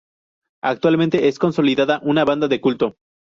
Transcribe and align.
Actualmente 0.63 1.27
es 1.27 1.37
consolidada 1.37 1.99
una 2.03 2.25
banda 2.25 2.47
de 2.47 2.59
culto. 2.59 2.95